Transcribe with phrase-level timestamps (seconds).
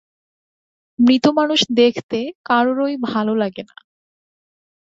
[0.99, 2.19] মৃত মানুষ দেখতে
[2.45, 3.75] কারোরই ভালো লাগে না।